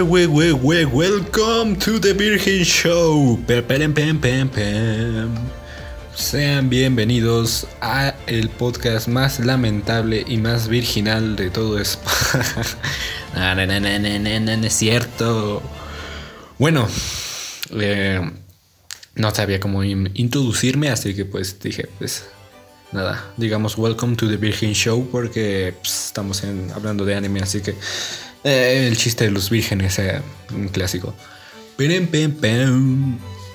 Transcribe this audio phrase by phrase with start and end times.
[0.00, 3.38] We, we, we, we, we, we, we, welcome to the Virgin Show.
[3.46, 5.34] Pem, pem, pem.
[6.16, 12.46] Sean bienvenidos a el podcast más lamentable y más virginal de todo España.
[13.34, 15.62] no, no, no, es cierto.
[16.58, 16.88] Bueno,
[17.72, 18.30] eh,
[19.16, 22.24] no sabía cómo in- introducirme, así que pues dije, pues
[22.92, 26.42] nada, digamos welcome to the Virgin Show porque pues, estamos
[26.74, 27.74] hablando de anime, así que
[28.44, 30.20] eh, el chiste de los vírgenes, eh,
[30.54, 31.14] un clásico.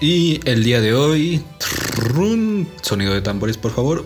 [0.02, 1.44] Y el día de hoy,
[2.82, 4.06] sonido de tambores, por favor.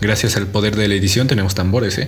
[0.00, 1.98] Gracias al poder de la edición tenemos tambores.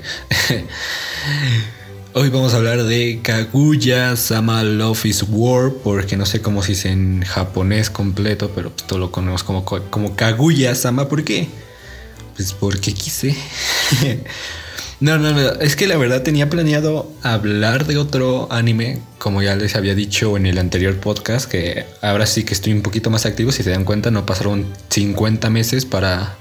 [2.12, 6.72] Hoy vamos a hablar de Kaguya Sama Love is War, porque no sé cómo se
[6.72, 11.08] dice en japonés completo, pero todo lo conocemos como, como Kaguya Sama.
[11.08, 11.48] ¿Por qué?
[12.40, 13.36] Pues porque quise.
[15.00, 15.60] no, no, no.
[15.60, 20.38] Es que la verdad tenía planeado hablar de otro anime, como ya les había dicho
[20.38, 23.52] en el anterior podcast, que ahora sí que estoy un poquito más activo.
[23.52, 26.38] Si se dan cuenta, no pasaron 50 meses para,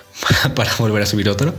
[0.54, 1.54] para volver a subir otro.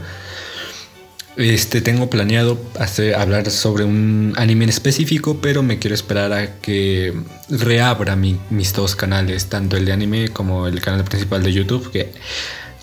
[1.36, 6.58] Este, tengo planeado hacer, hablar sobre un anime en específico, pero me quiero esperar a
[6.60, 7.12] que
[7.50, 11.90] reabra mi- mis dos canales, tanto el de anime como el canal principal de YouTube,
[11.92, 12.12] que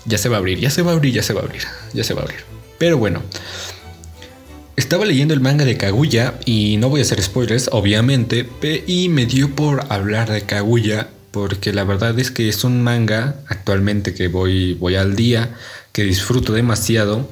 [0.07, 1.61] ya se va a abrir, ya se va a abrir, ya se va a abrir,
[1.93, 2.39] ya se va a abrir.
[2.79, 3.21] Pero bueno,
[4.75, 8.47] estaba leyendo el manga de Kaguya y no voy a hacer spoilers, obviamente,
[8.87, 13.35] y me dio por hablar de Kaguya porque la verdad es que es un manga
[13.47, 15.55] actualmente que voy, voy al día,
[15.91, 17.29] que disfruto demasiado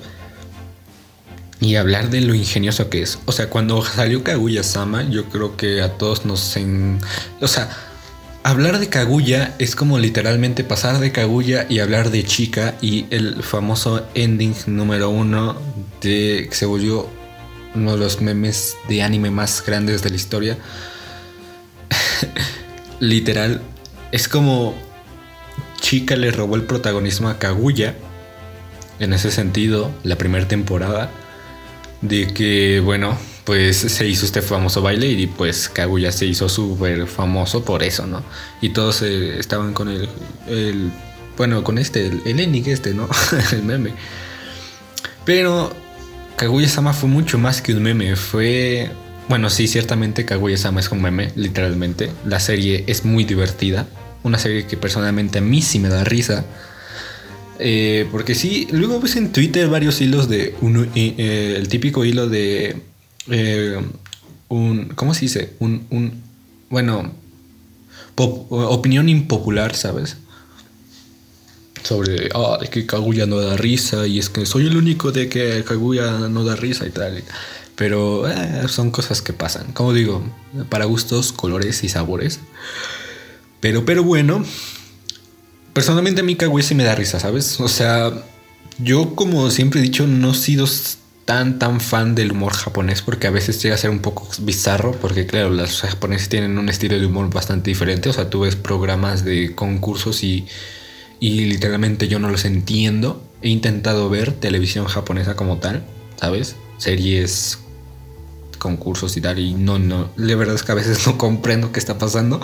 [1.59, 3.18] y hablar de lo ingenioso que es.
[3.25, 6.56] O sea, cuando salió Kaguya Sama, yo creo que a todos nos...
[6.57, 7.00] En...
[7.42, 7.69] O sea,
[8.45, 13.41] hablar de Kaguya es como literalmente pasar de Kaguya y hablar de Chica y el
[13.41, 15.59] famoso ending número uno
[16.00, 17.09] de que se volvió
[17.73, 20.57] uno de los memes de anime más grandes de la historia.
[23.00, 23.61] Literal,
[24.11, 24.75] es como
[25.81, 27.95] Chica le robó el protagonismo a Kaguya.
[29.00, 31.09] En ese sentido, la primera temporada
[32.01, 37.06] de que, bueno, pues se hizo este famoso baile y pues Kaguya se hizo súper
[37.06, 38.23] famoso por eso, ¿no?
[38.59, 40.91] Y todos eh, estaban con el,
[41.38, 43.07] bueno, con este, el, el ending este, ¿no?
[43.51, 43.91] el meme.
[45.25, 45.72] Pero
[46.38, 48.89] Kaguya-sama fue mucho más que un meme, fue...
[49.29, 52.12] Bueno, sí, ciertamente Kaguya-sama es un meme, literalmente.
[52.25, 53.88] La serie es muy divertida,
[54.23, 56.45] una serie que personalmente a mí sí me da risa.
[57.59, 62.27] Eh, porque sí, luego ves en Twitter varios hilos de uno, eh, el típico hilo
[62.27, 62.81] de
[63.30, 63.80] eh,
[64.50, 65.53] un, ¿cómo se dice?
[65.59, 66.22] Un, un
[66.69, 67.13] bueno,
[68.16, 70.18] opinión impopular, ¿sabes?
[71.84, 75.30] Sobre, ah, es que Kaguya no da risa y es que soy el único de
[75.30, 77.24] que Kaguya no da risa y tal.
[77.75, 79.74] Pero eh, son cosas que pasan.
[79.74, 80.24] Como digo,
[80.69, 82.40] para gustos, colores y sabores.
[83.59, 84.44] Pero, pero bueno,
[85.75, 87.59] Personalmente a mí Kaguya sí me da risa, ¿sabes?
[87.59, 88.09] O sea,
[88.78, 90.68] yo como siempre he dicho, no he sido
[91.25, 94.91] tan tan fan del humor japonés porque a veces llega a ser un poco bizarro
[94.94, 98.09] porque claro, los japoneses tienen un estilo de humor bastante diferente.
[98.09, 100.47] O sea, tú ves programas de concursos y,
[101.19, 103.24] y literalmente yo no los entiendo.
[103.41, 105.84] He intentado ver televisión japonesa como tal,
[106.16, 106.56] ¿sabes?
[106.78, 107.59] Series,
[108.66, 111.80] concursos y tal y no, no, la verdad es que a veces no comprendo qué
[111.80, 112.40] está pasando.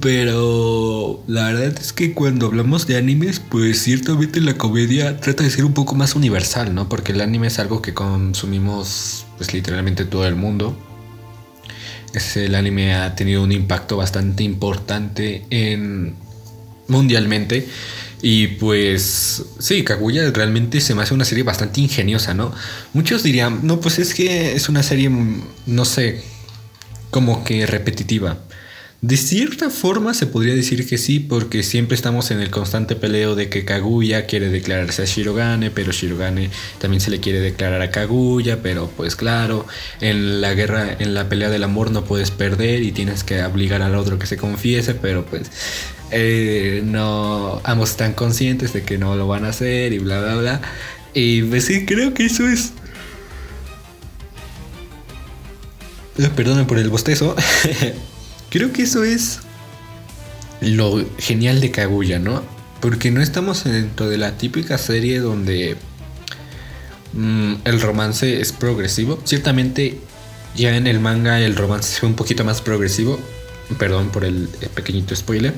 [0.00, 5.50] Pero la verdad es que cuando hablamos de animes, pues ciertamente la comedia trata de
[5.50, 6.88] ser un poco más universal, ¿no?
[6.88, 10.76] Porque el anime es algo que consumimos pues literalmente todo el mundo.
[12.34, 16.16] El anime ha tenido un impacto bastante importante en
[16.88, 17.68] mundialmente.
[18.22, 22.52] Y pues sí, Kaguya realmente se me hace una serie bastante ingeniosa, ¿no?
[22.92, 25.10] Muchos dirían, no, pues es que es una serie,
[25.66, 26.22] no sé,
[27.10, 28.38] como que repetitiva.
[29.02, 33.34] De cierta forma se podría decir que sí, porque siempre estamos en el constante peleo
[33.34, 37.90] de que Kaguya quiere declararse a Shirogane, pero Shirogane también se le quiere declarar a
[37.90, 39.66] Kaguya, pero pues claro,
[40.00, 43.82] en la guerra, en la pelea del amor no puedes perder y tienes que obligar
[43.82, 45.50] al otro que se confiese, pero pues
[46.12, 50.36] eh, no, ambos están conscientes de que no lo van a hacer y bla, bla,
[50.36, 50.62] bla.
[51.12, 52.70] Y pues sí, creo que eso es...
[56.18, 57.34] Eh, Perdonen por el bostezo.
[58.52, 59.40] Creo que eso es
[60.60, 62.42] lo genial de Kaguya, ¿no?
[62.80, 65.76] Porque no estamos dentro de la típica serie donde
[67.14, 69.18] mm, el romance es progresivo.
[69.24, 69.98] Ciertamente
[70.54, 73.18] ya en el manga el romance fue un poquito más progresivo.
[73.78, 75.54] Perdón por el, el pequeñito spoiler.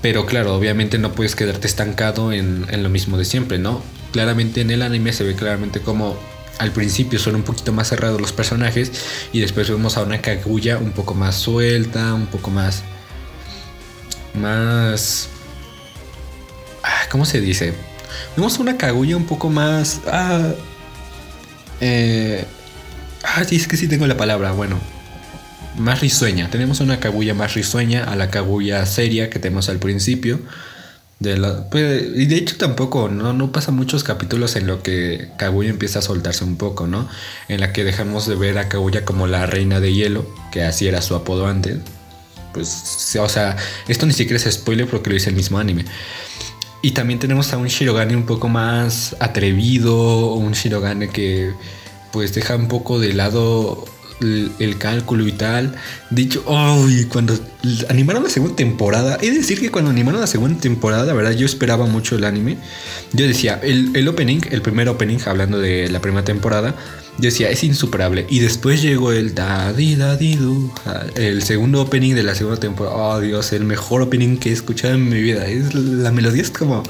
[0.00, 3.82] Pero claro, obviamente no puedes quedarte estancado en, en lo mismo de siempre, ¿no?
[4.14, 6.16] claramente en el anime se ve claramente como
[6.58, 8.92] al principio son un poquito más cerrados los personajes
[9.32, 12.82] y después vemos a una Kaguya un poco más suelta, un poco más
[14.34, 15.28] más
[16.82, 17.74] ah, ¿cómo se dice?
[18.36, 20.52] Vemos una Kaguya un poco más ah,
[21.80, 22.44] eh,
[23.22, 24.78] ah, sí, es que sí tengo la palabra, bueno,
[25.76, 26.50] más risueña.
[26.50, 30.40] Tenemos una Kaguya más risueña a la Kaguya seria que tenemos al principio.
[31.24, 31.36] De
[31.70, 33.32] pues, y de hecho tampoco, ¿no?
[33.32, 37.08] No pasa muchos capítulos en lo que Kaguya empieza a soltarse un poco, ¿no?
[37.48, 40.86] En la que dejamos de ver a Kaguya como la reina de hielo, que así
[40.86, 41.78] era su apodo antes.
[42.52, 43.56] Pues, o sea,
[43.88, 45.86] esto ni siquiera es spoiler porque lo dice el mismo anime.
[46.82, 51.52] Y también tenemos a un Shirogane un poco más atrevido, un Shirogane que
[52.12, 53.86] pues deja un poco de lado
[54.58, 55.74] el, cálculo y tal.
[56.10, 56.44] Dicho,
[56.88, 57.38] y cuando
[57.88, 61.32] animaron la segunda temporada, he de decir que cuando animaron la segunda temporada, la verdad,
[61.32, 62.58] yo esperaba mucho el anime.
[63.12, 66.74] Yo decía, el, opening, el primer opening, hablando de la primera temporada,
[67.18, 68.26] yo decía, es insuperable.
[68.28, 70.38] Y después llegó el Dadi Dadi
[71.14, 72.96] el segundo opening de la segunda temporada.
[72.96, 75.46] Oh Dios, el mejor opening que he escuchado en mi vida.
[75.46, 76.82] Es, la melodía es como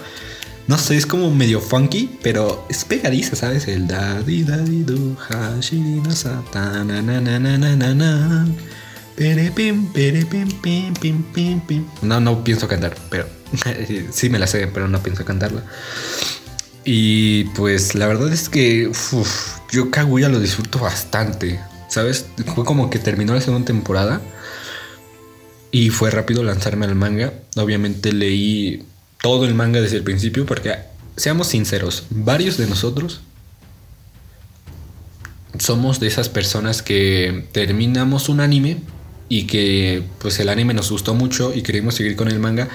[0.66, 3.68] no sé, es como medio funky, pero es pegadiza, ¿sabes?
[3.68, 8.46] El da di da di do hashiri no satana na na na na na na
[9.14, 11.84] pere pim pere pim pim pim pim pim.
[12.00, 13.26] No, no pienso cantar, pero
[14.10, 15.62] sí me la sé, pero no pienso cantarla.
[16.84, 22.26] Y pues la verdad es que uf, yo Kaguya lo disfruto bastante, ¿sabes?
[22.54, 24.22] Fue como que terminó la segunda temporada
[25.70, 27.34] y fue rápido lanzarme al manga.
[27.56, 28.82] Obviamente leí
[29.24, 30.74] todo el manga desde el principio, porque
[31.16, 33.22] seamos sinceros, varios de nosotros
[35.58, 38.82] somos de esas personas que terminamos un anime
[39.30, 42.68] y que pues el anime nos gustó mucho y queremos seguir con el manga,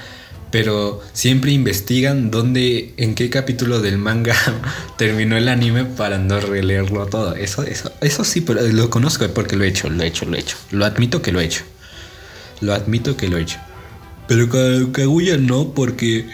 [0.50, 4.36] pero siempre investigan dónde, en qué capítulo del manga
[4.98, 7.36] terminó el anime para no releerlo todo.
[7.36, 10.36] Eso, eso, eso sí, pero lo conozco porque lo he hecho, lo he hecho, lo
[10.36, 10.58] he hecho.
[10.72, 11.62] Lo admito que lo he hecho.
[12.62, 13.60] Lo admito que lo he hecho.
[14.30, 14.48] Pero
[14.92, 16.28] Kaguya no, porque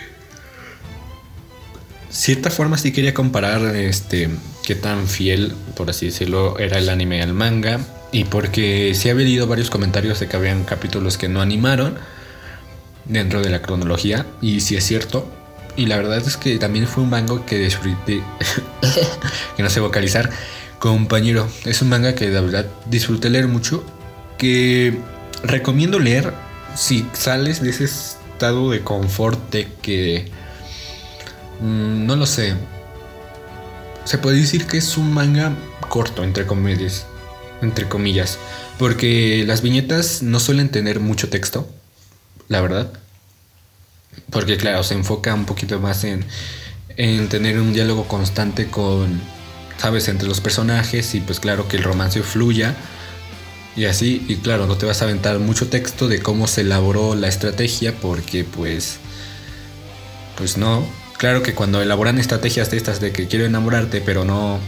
[2.10, 4.30] cierta forma sí quería comparar este
[4.66, 7.80] qué tan fiel, por así decirlo, era el anime al manga.
[8.12, 11.96] Y porque sí había leído varios comentarios de que habían capítulos que no animaron
[13.06, 14.26] dentro de la cronología.
[14.42, 15.32] Y sí es cierto.
[15.78, 18.22] Y la verdad es que también fue un manga que disfruté.
[19.56, 20.30] que no sé vocalizar.
[20.80, 23.86] Compañero, es un manga que de verdad disfruté leer mucho.
[24.38, 24.98] Que
[25.44, 26.34] recomiendo leer
[26.76, 30.30] si sales de ese estado de confort que
[31.62, 32.56] mm, no lo sé.
[34.04, 35.54] Se puede decir que es un manga
[35.90, 37.06] corto, entre comillas.
[37.62, 38.38] Entre comillas.
[38.78, 41.68] Porque las viñetas no suelen tener mucho texto.
[42.48, 42.92] La verdad.
[44.30, 46.26] Porque claro, se enfoca un poquito más en,
[46.98, 49.22] en tener un diálogo constante con,
[49.78, 52.76] sabes, entre los personajes y pues claro que el romance fluya
[53.76, 57.14] y así, y claro, no te vas a aventar mucho texto de cómo se elaboró
[57.16, 58.98] la estrategia porque pues,
[60.38, 60.86] pues no.
[61.18, 64.60] Claro que cuando elaboran estrategias de estas de que quiero enamorarte pero no,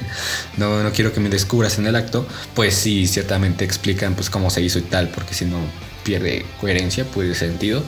[0.56, 4.50] no, no quiero que me descubras en el acto, pues sí, ciertamente explican pues cómo
[4.50, 5.58] se hizo y tal, porque si no
[6.04, 7.82] pierde coherencia, puede sentido.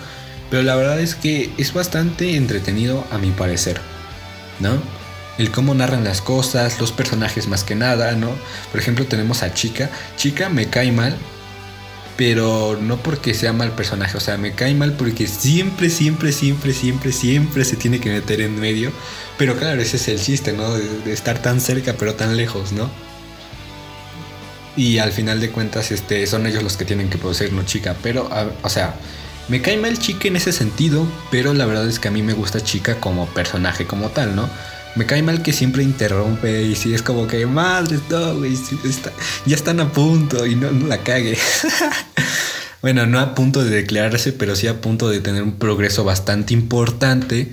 [0.50, 3.80] Pero la verdad es que es bastante entretenido a mi parecer,
[4.60, 5.01] ¿no?
[5.38, 8.30] El cómo narran las cosas, los personajes más que nada, ¿no?
[8.70, 9.90] Por ejemplo, tenemos a Chica.
[10.16, 11.16] Chica me cae mal,
[12.16, 16.72] pero no porque sea mal personaje, o sea, me cae mal porque siempre, siempre, siempre,
[16.72, 18.92] siempre, siempre se tiene que meter en medio.
[19.38, 20.74] Pero claro, ese es el chiste, ¿no?
[20.74, 22.90] De, estar tan cerca pero tan lejos, ¿no?
[24.76, 27.96] Y al final de cuentas, este, son ellos los que tienen que producir, no chica.
[28.02, 28.30] Pero,
[28.62, 28.94] o sea,
[29.48, 32.32] me cae mal chica en ese sentido, pero la verdad es que a mí me
[32.32, 34.48] gusta chica como personaje como tal, ¿no?
[34.94, 38.54] Me cae mal que siempre interrumpe y si es como que madre, no, güey,
[39.46, 41.38] ya están a punto y no, la cague.
[42.82, 46.52] bueno, no a punto de declararse, pero sí a punto de tener un progreso bastante
[46.52, 47.52] importante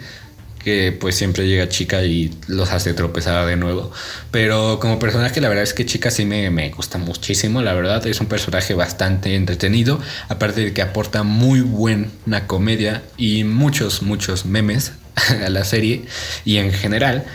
[0.60, 3.92] que pues siempre llega chica y los hace tropezar de nuevo.
[4.32, 8.06] Pero como personaje la verdad es que chica sí me, me gusta muchísimo, la verdad
[8.06, 14.46] es un personaje bastante entretenido, aparte de que aporta muy buena comedia y muchos, muchos
[14.46, 14.92] memes
[15.46, 16.06] a la serie
[16.46, 17.26] y en general.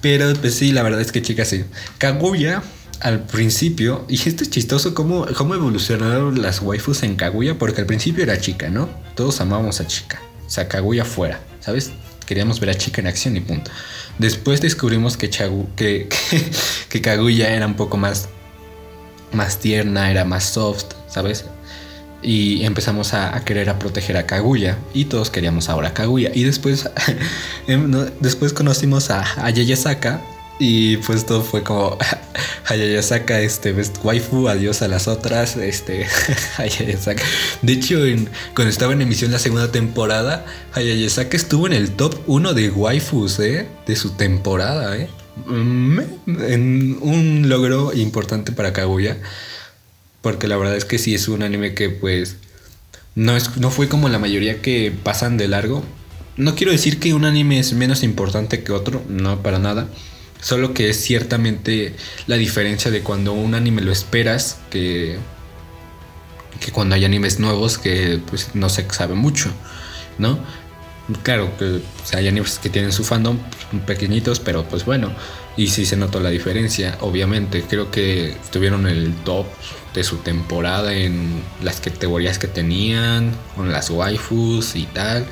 [0.00, 1.64] Pero pues sí, la verdad es que chicas sí.
[1.98, 2.62] Kaguya
[3.00, 7.86] al principio, y esto es chistoso cómo, cómo evolucionaron las waifus en Kaguya, porque al
[7.86, 8.90] principio era chica, ¿no?
[9.14, 10.20] Todos amábamos a chica.
[10.46, 11.92] O sea, Kaguya fuera, ¿sabes?
[12.26, 13.70] Queríamos ver a chica en acción y punto.
[14.18, 16.08] Después descubrimos que, Chagu, que,
[17.02, 18.28] Kaguya era un poco más,
[19.32, 21.46] más tierna, era más soft, ¿sabes?
[22.22, 26.44] Y empezamos a, querer a proteger a Kaguya y todos queríamos ahora a Kaguya y
[26.44, 26.88] después
[27.66, 30.20] em, después conocimos a, a Yayasaka
[30.60, 31.96] y pues todo fue como
[32.66, 36.06] Hayayasaka, este best waifu, adiós a las otras, este
[36.58, 37.22] Hayayasaka.
[37.62, 37.98] De hecho,
[38.54, 43.40] cuando estaba en emisión la segunda temporada, Hayayasaka estuvo en el top 1 de waifus,
[43.40, 43.66] ¿eh?
[43.86, 45.08] De su temporada, ¿eh?
[45.46, 49.16] Mm, en un logro importante para Kaguya.
[50.22, 52.36] Porque la verdad es que sí es un anime que pues
[53.14, 55.84] no, es, no fue como la mayoría que pasan de largo.
[56.36, 59.88] No quiero decir que un anime es menos importante que otro, no para nada.
[60.40, 61.94] Solo que es ciertamente
[62.26, 65.18] la diferencia de cuando un anime lo esperas que,
[66.60, 69.50] que cuando hay animes nuevos que pues no se sabe mucho,
[70.18, 70.38] ¿no?
[71.22, 71.80] Claro que
[72.12, 73.38] hay animes que tienen su fandom
[73.86, 75.12] pequeñitos, pero pues bueno,
[75.56, 77.62] y sí se notó la diferencia, obviamente.
[77.68, 79.46] Creo que tuvieron el top
[79.94, 85.26] de su temporada en las categorías que tenían, con las waifus y tal.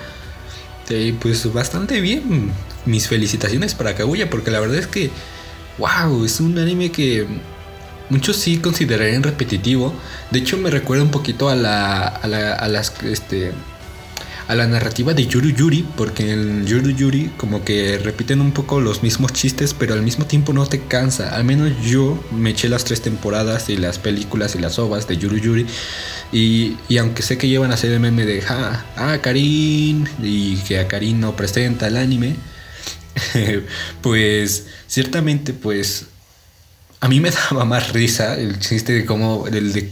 [0.88, 2.50] Y pues bastante bien.
[2.86, 5.10] Mis felicitaciones para Kaguya, porque la verdad es que,
[5.78, 7.26] wow, es un anime que
[8.08, 9.94] muchos sí considerarían repetitivo.
[10.30, 13.52] De hecho, me recuerda un poquito a la, a, la, a las, este,
[14.48, 18.80] a la narrativa de Yuru Yuri, porque en Yuru Yuri como que repiten un poco
[18.80, 21.36] los mismos chistes, pero al mismo tiempo no te cansa.
[21.36, 25.18] Al menos yo me eché las tres temporadas y las películas y las ovas de
[25.18, 25.66] Yuru Yuri.
[26.32, 30.78] Y, aunque sé que llevan a hacer el meme de, ah, ah, Karin, y que
[30.78, 32.34] a Karin no presenta el anime,
[34.02, 36.06] pues ciertamente pues
[37.00, 39.44] a mí me daba más risa el chiste de cómo,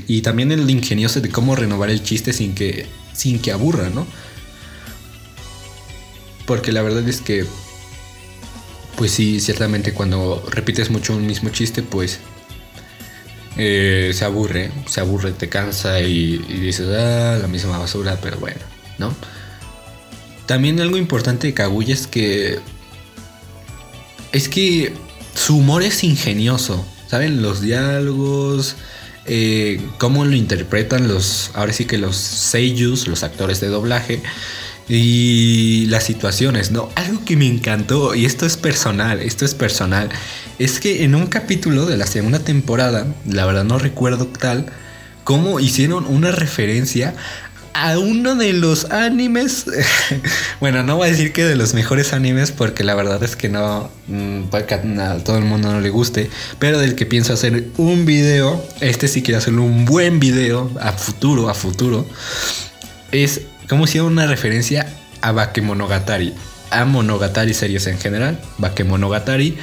[0.09, 4.07] y también el ingenioso de cómo renovar el chiste sin que, sin que aburra, ¿no?
[6.47, 7.45] Porque la verdad es que,
[8.97, 12.21] pues sí, ciertamente cuando repites mucho un mismo chiste, pues
[13.57, 18.61] eh, se aburre, se aburre, te cansa y, dices, ah, la misma basura, pero bueno,
[18.99, 19.15] ¿no?
[20.47, 22.61] También algo importante de Kaguya es que.
[24.33, 24.93] Es que
[25.35, 27.43] su humor es ingenioso, ¿saben?
[27.43, 28.77] Los diálogos,
[29.25, 31.51] eh, cómo lo interpretan los.
[31.55, 34.23] Ahora sí que los seiyus, los actores de doblaje
[34.89, 36.91] y las situaciones, ¿no?
[36.95, 40.09] Algo que me encantó, y esto es personal, esto es personal,
[40.59, 44.67] es que en un capítulo de la segunda temporada, la verdad no recuerdo tal,
[45.25, 47.15] cómo hicieron una referencia
[47.75, 49.67] a uno de los animes,
[50.61, 53.51] bueno, no voy a decir que de los mejores animes porque la verdad es que
[53.51, 54.45] no, mm,
[54.99, 59.09] a todo el mundo no le guste, pero del que pienso hacer un video, este
[59.09, 62.07] sí quiero hacerlo un buen video a futuro, a futuro,
[63.13, 64.87] es como hicieron una referencia
[65.21, 66.35] a Bakemonogatari,
[66.71, 69.57] a Monogatari series en general, Bakemonogatari.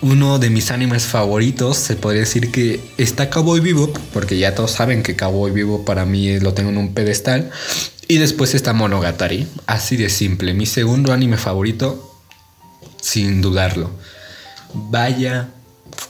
[0.00, 4.70] Uno de mis animes favoritos, se podría decir que está Cowboy Vivo, porque ya todos
[4.70, 7.50] saben que Cowboy Vivo para mí lo tengo en un pedestal.
[8.06, 10.54] Y después está Monogatari, así de simple.
[10.54, 12.22] Mi segundo anime favorito,
[13.02, 13.90] sin dudarlo.
[14.72, 15.48] Vaya,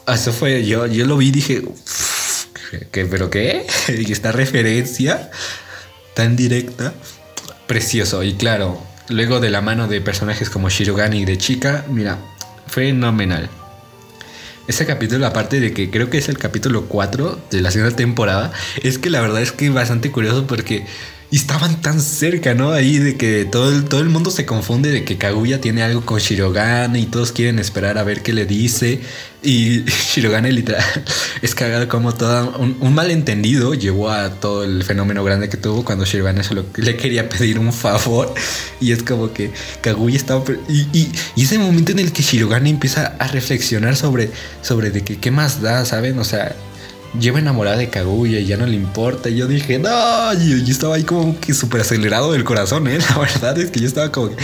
[0.07, 1.63] eso fue, yo, yo lo vi y dije,
[2.93, 3.67] ¿qué, ¿pero qué?
[3.89, 5.31] ¿Y esta referencia
[6.15, 6.93] tan directa?
[7.69, 8.25] Precioso.
[8.25, 12.19] Y claro, luego de la mano de personajes como Shirogane y de Chica, mira,
[12.67, 13.49] fenomenal.
[14.67, 18.53] Ese capítulo, aparte de que creo que es el capítulo 4 de la segunda temporada,
[18.83, 20.85] es que la verdad es que es bastante curioso porque
[21.31, 22.73] y estaban tan cerca, ¿no?
[22.73, 26.01] Ahí de que todo el, todo el mundo se confunde de que Kaguya tiene algo
[26.07, 29.01] con Shirogane y todos quieren esperar a ver qué le dice.
[29.43, 30.83] Y Shirogane literal
[31.43, 36.07] es cagado como todo un, malentendido llevó a todo el fenómeno grande que tuvo cuando
[36.07, 36.41] Shirogane
[36.77, 38.33] le quería pedir un favor.
[38.81, 40.45] Y es como que Kaguya estaba...
[40.69, 44.31] Y, y, y ese momento en el que Shirogane empieza a reflexionar sobre,
[44.63, 46.17] sobre de que qué más da, ¿saben?
[46.21, 46.55] O sea,
[47.19, 49.29] lleva enamorada de Kaguya y ya no le importa.
[49.29, 52.99] Y yo dije, no, yo, estaba ahí como que súper acelerado del corazón, ¿eh?
[53.11, 54.37] La verdad es que yo estaba como que,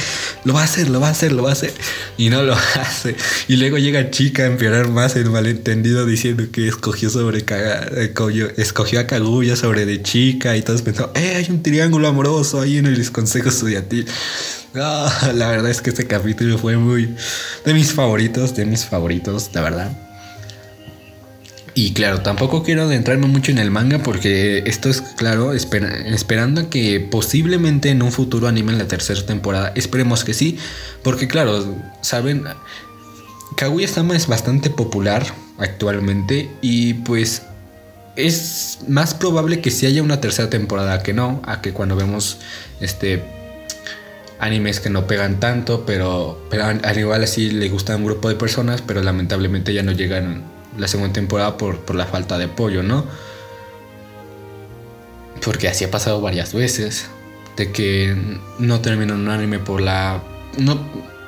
[0.45, 1.73] lo va a hacer, lo va a hacer, lo va a hacer.
[2.17, 3.17] Y no lo hace.
[3.49, 8.15] Y luego llega chica a empeorar más el malentendido diciendo que escogió sobre eh,
[8.57, 12.79] escogió a Kaguya sobre de chica y todos pensaron, eh, hay un triángulo amoroso ahí
[12.79, 14.07] en el consejo estudiantil.
[14.75, 17.15] Ah, la verdad es que este capítulo fue muy
[17.65, 20.04] de mis favoritos, de mis favoritos, la verdad.
[21.77, 27.01] Y claro, tampoco quiero adentrarme mucho en el manga porque esto es claro, esperando que
[27.01, 29.73] posiblemente en un futuro animen la tercera temporada.
[29.75, 30.57] Esperemos que sí,
[31.03, 32.45] porque claro, saben,
[33.57, 35.27] Kaguya-sama es bastante popular
[35.59, 37.43] actualmente y pues
[38.15, 42.39] es más probable que sí haya una tercera temporada que no, a que cuando vemos
[42.81, 43.25] este
[44.39, 48.29] animes que no pegan tanto, pero, pero al igual así le gusta a un grupo
[48.29, 52.83] de personas, pero lamentablemente ya no llegan la segunda temporada por, la falta de apoyo,
[52.83, 53.05] ¿no?
[55.45, 57.07] porque así ha pasado varias veces,
[57.57, 58.17] de que
[58.59, 60.23] no termina un anime por la...
[60.57, 60.81] No,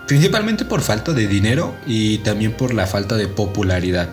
[0.06, 4.10] principalmente por falta de dinero y también por la falta de popularidad.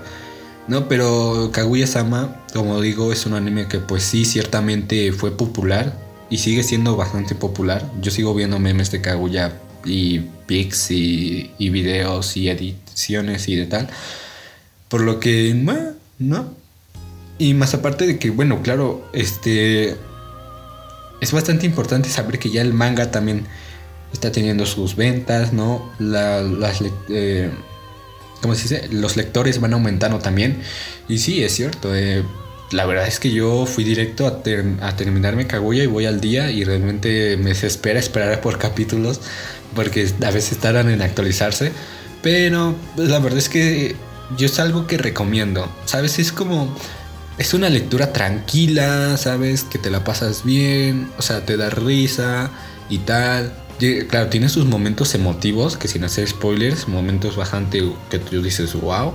[0.68, 5.98] No, pero Kaguya-sama, como digo, es un anime que pues sí, ciertamente fue popular
[6.30, 7.90] y sigue siendo bastante popular.
[8.02, 9.54] Yo sigo viendo memes de Kaguya
[9.86, 13.90] y pics y, y videos y ediciones y de tal.
[14.94, 15.56] Por lo que,
[16.20, 16.54] no.
[17.40, 19.96] Y más aparte de que, bueno, claro, este...
[21.20, 23.48] Es bastante importante saber que ya el manga también
[24.14, 25.92] está teniendo sus ventas, ¿no?
[25.98, 26.84] La, las...
[27.10, 27.50] Eh,
[28.44, 28.88] ¿Cómo se dice?
[28.92, 30.62] Los lectores van aumentando también.
[31.10, 31.96] Y sí, es cierto.
[31.96, 32.24] Eh,
[32.70, 34.44] la verdad es que yo fui directo a,
[34.88, 39.22] a, terminarme Kaguya y voy al día y realmente me desespera esperar por capítulos
[39.74, 41.72] porque a veces tardan en actualizarse.
[42.22, 43.96] Pero pues, la verdad es que
[44.38, 45.70] yo es algo que recomiendo.
[45.86, 46.20] ¿Sabes?
[46.20, 46.76] Es como...
[47.38, 49.64] Es una lectura tranquila, ¿sabes?
[49.64, 52.52] Que te la pasas bien, o sea, te da risa
[52.90, 53.54] y tal.
[54.08, 59.14] Claro, tiene sus momentos emotivos, que sin hacer spoilers, momentos bastante que tú dices, wow.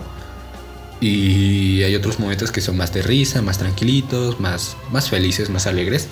[1.01, 5.69] Y hay otros momentos que son más de risa, más tranquilitos, más, más felices, más
[5.69, 6.09] alegres.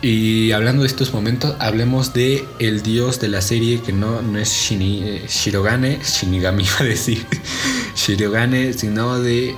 [0.00, 4.38] Y hablando de estos momentos, hablemos de el dios de la serie que no, no
[4.38, 7.26] es eh, Shirogane, Shinigami iba a decir,
[7.98, 9.56] Shirogane, sino de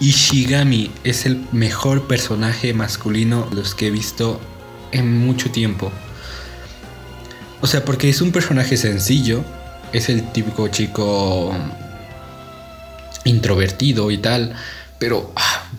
[0.00, 0.90] Ishigami.
[1.04, 4.40] Es el mejor personaje masculino los que he visto
[4.90, 5.92] en mucho tiempo.
[7.60, 9.44] O sea, porque es un personaje sencillo,
[9.92, 11.54] es el típico chico
[13.24, 14.54] introvertido y tal,
[14.98, 15.32] pero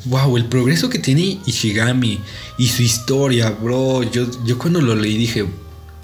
[0.05, 2.19] wow, ah, el progreso que tiene Ishigami
[2.57, 4.03] y su historia, bro.
[4.03, 5.45] Yo, yo cuando lo leí dije,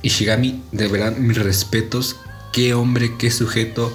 [0.01, 2.17] Ishigami, de verdad, mis respetos,
[2.51, 3.93] qué hombre, qué sujeto.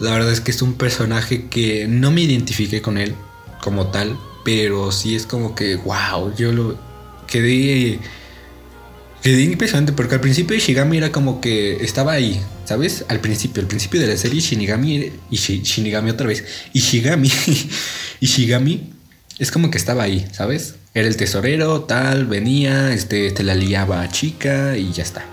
[0.00, 3.14] La verdad es que es un personaje que no me identifiqué con él
[3.62, 6.78] como tal, pero sí es como que, wow, yo lo
[7.26, 8.00] quedé
[9.24, 13.06] Quedé impresionante porque al principio Shinigami era como que estaba ahí, ¿sabes?
[13.08, 16.44] Al principio, al principio de la serie Shinigami y Shinigami otra vez.
[16.74, 17.32] Y Shigami,
[18.20, 18.92] y Shigami
[19.38, 20.74] es como que estaba ahí, ¿sabes?
[20.92, 25.24] Era el tesorero, tal, venía, este, te la liaba a chica y ya está,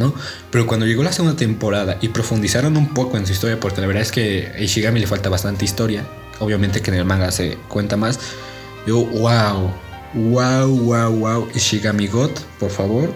[0.00, 0.12] ¿no?
[0.50, 3.86] Pero cuando llegó la segunda temporada y profundizaron un poco en su historia, porque la
[3.86, 6.04] verdad es que a Ishigami le falta bastante historia,
[6.40, 8.18] obviamente que en el manga se cuenta más,
[8.86, 9.70] yo, wow,
[10.14, 13.14] wow, wow, wow, Ishigami God, por favor,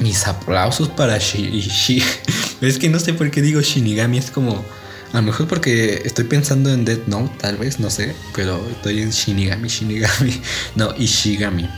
[0.00, 2.02] mis aplausos para Shi,
[2.60, 4.64] Es que no sé por qué digo Shinigami, es como...
[5.12, 8.16] A lo mejor porque estoy pensando en Death Note, tal vez, no sé.
[8.34, 10.40] Pero estoy en Shinigami, Shinigami.
[10.74, 11.68] No, Ishigami.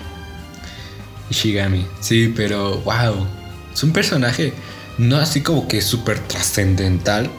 [1.31, 1.87] Ishigami.
[2.01, 3.27] Sí, pero wow.
[3.73, 4.53] Es un personaje
[4.99, 7.31] no así como que súper trascendental.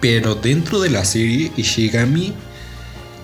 [0.00, 2.34] Pero dentro de la serie, Ishigami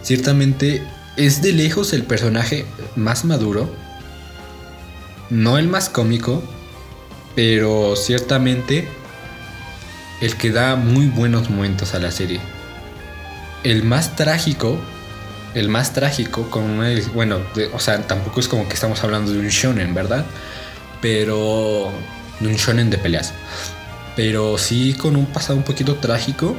[0.02, 0.82] ciertamente
[1.16, 2.66] es de lejos el personaje
[2.96, 3.74] más maduro.
[5.30, 6.42] No el más cómico,
[7.34, 8.88] pero ciertamente
[10.20, 12.40] el que da muy buenos momentos a la serie.
[13.64, 14.78] El más trágico,
[15.56, 16.82] el más trágico, con
[17.14, 17.40] bueno,
[17.72, 20.26] o sea, tampoco es como que estamos hablando de un shonen, ¿verdad?
[21.00, 21.90] Pero
[22.40, 23.32] de un shonen de peleas.
[24.16, 26.54] Pero sí con un pasado un poquito trágico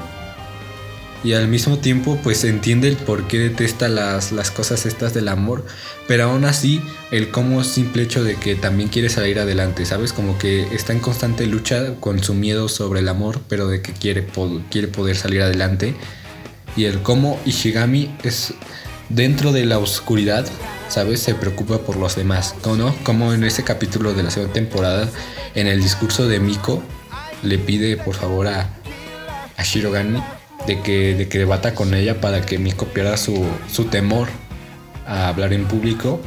[1.24, 5.28] y al mismo tiempo pues entiende el por qué detesta las, las cosas estas del
[5.28, 5.64] amor,
[6.08, 6.82] pero aún así
[7.12, 10.12] el cómo simple hecho de que también quiere salir adelante, ¿sabes?
[10.12, 13.94] Como que está en constante lucha con su miedo sobre el amor, pero de que
[13.94, 14.26] quiere,
[14.72, 15.94] quiere poder salir adelante.
[16.76, 18.54] Y el cómo Ishigami es
[19.10, 20.46] dentro de la oscuridad,
[20.90, 21.22] ¿sabes?
[21.22, 22.96] Se preocupa por los demás, ¿no?
[23.04, 25.10] Como en ese capítulo de la segunda temporada,
[25.56, 26.84] en el discurso de Miko,
[27.44, 28.70] le pide por favor a,
[29.56, 30.22] a Shirogane
[30.66, 34.28] de que, de que debata con ella para que Miko pierda su, su temor
[35.06, 36.20] a hablar en público.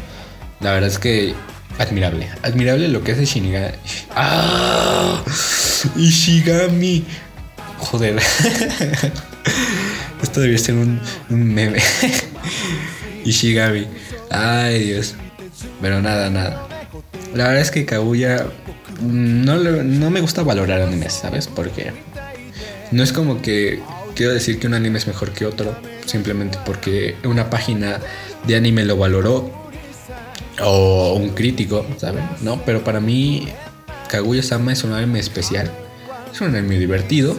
[0.61, 1.35] La verdad es que
[1.79, 2.29] admirable.
[2.43, 3.75] Admirable lo que hace Shinigami.
[4.15, 5.23] ¡Ah!
[5.97, 7.05] Ishigami.
[7.79, 8.17] Joder.
[10.23, 11.81] Esto debería ser un meme.
[13.25, 13.87] Ishigami.
[14.31, 15.15] Ay, Dios.
[15.81, 16.67] Pero nada, nada.
[17.35, 18.47] La verdad es que Kaguya
[19.01, 21.47] no, no me gusta valorar animes, ¿sabes?
[21.47, 21.93] Porque
[22.91, 23.81] no es como que
[24.15, 25.75] quiero decir que un anime es mejor que otro,
[26.07, 28.01] simplemente porque una página
[28.47, 29.51] de anime lo valoró
[30.63, 32.25] o un crítico, ¿saben?
[32.43, 33.49] No, pero para mí
[34.09, 35.71] Kaguya-sama es un anime especial,
[36.33, 37.37] es un anime divertido.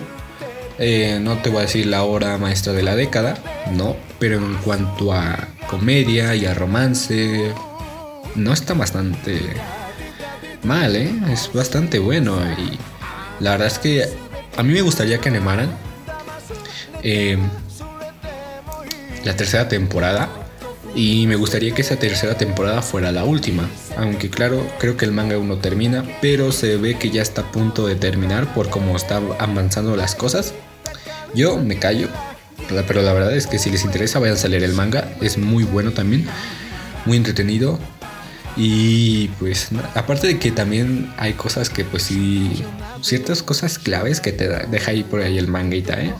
[0.83, 3.37] Eh, no te voy a decir la obra maestra de la década,
[3.71, 7.53] no, pero en cuanto a comedia y a romance,
[8.33, 9.39] no está bastante
[10.63, 11.11] mal, ¿eh?
[11.31, 12.79] Es bastante bueno y
[13.43, 14.05] la verdad es que
[14.57, 15.69] a mí me gustaría que animaran
[17.03, 17.37] eh,
[19.23, 20.29] la tercera temporada.
[20.93, 23.69] Y me gustaría que esa tercera temporada fuera la última.
[23.95, 27.43] Aunque claro, creo que el manga aún no termina, pero se ve que ya está
[27.43, 30.53] a punto de terminar por cómo están avanzando las cosas.
[31.33, 32.09] Yo me callo,
[32.87, 35.13] pero la verdad es que si les interesa vayan a leer el manga.
[35.21, 36.27] Es muy bueno también,
[37.05, 37.79] muy entretenido.
[38.57, 42.63] Y pues aparte de que también hay cosas que pues sí,
[43.01, 46.13] ciertas cosas claves que te deja ahí por ahí el manguita, ¿eh?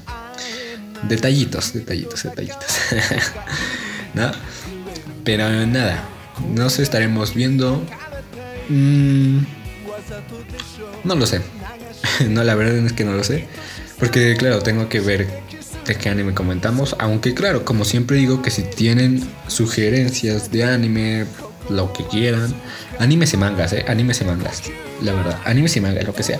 [1.03, 2.77] Detallitos, detallitos, detallitos.
[4.13, 4.31] ¿No?
[5.25, 6.03] Pero nada,
[6.53, 7.83] nos estaremos viendo.
[8.69, 9.39] Mm,
[11.03, 11.41] no lo sé.
[12.29, 13.47] no, la verdad es que no lo sé.
[14.01, 15.27] Porque claro, tengo que ver
[15.85, 16.95] de qué anime comentamos.
[16.99, 21.25] Aunque claro, como siempre digo, que si tienen sugerencias de anime,
[21.69, 22.53] lo que quieran.
[22.99, 23.85] Animes y mangas, ¿eh?
[23.87, 24.63] Animes y mangas.
[25.01, 26.39] La verdad, animes y mangas, lo que sea.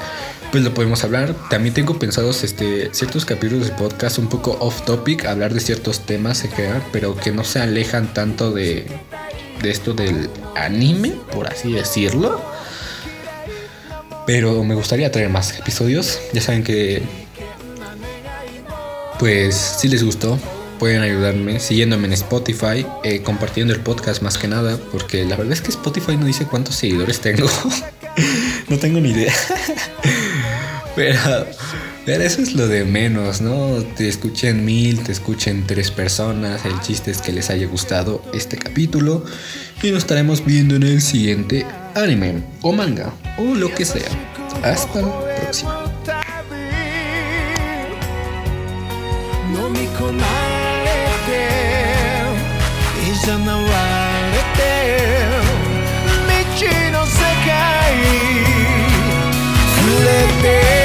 [0.52, 1.36] Pues lo podemos hablar.
[1.50, 6.06] También tengo pensados este, ciertos capítulos de podcast un poco off topic, hablar de ciertos
[6.06, 6.50] temas, se
[6.92, 8.88] pero que no se alejan tanto de,
[9.62, 12.42] de esto del anime, por así decirlo.
[14.26, 16.20] Pero me gustaría traer más episodios.
[16.34, 17.21] Ya saben que.
[19.22, 20.40] Pues si les gustó,
[20.80, 25.54] pueden ayudarme siguiéndome en Spotify, eh, compartiendo el podcast más que nada, porque la verdad
[25.54, 27.48] es que Spotify no dice cuántos seguidores tengo.
[28.68, 29.32] no tengo ni idea.
[30.96, 31.20] pero,
[32.04, 33.84] pero eso es lo de menos, ¿no?
[33.96, 36.66] Te escuchen mil, te escuchen tres personas.
[36.66, 39.24] El chiste es que les haya gustado este capítulo.
[39.84, 44.10] Y nos estaremos viendo en el siguiente anime o manga o lo que sea.
[44.64, 45.91] Hasta la próxima.
[49.54, 50.24] 飲み込ま
[50.86, 50.90] れ
[51.28, 51.32] て
[53.12, 53.62] いざなわ
[54.32, 54.60] れて
[56.28, 57.52] 未知の世界
[59.76, 60.10] 触れ
[60.42, 60.81] て。